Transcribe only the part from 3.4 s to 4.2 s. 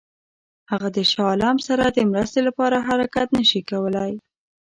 شي کولای.